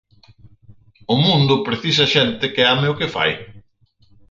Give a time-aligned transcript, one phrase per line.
[1.13, 3.31] O mundo precisa xente que ame o que fai.